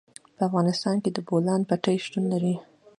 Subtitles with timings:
[0.35, 2.55] په افغانستان کې د بولان پټي شتون لري.